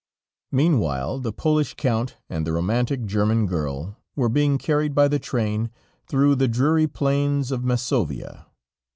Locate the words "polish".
1.31-1.75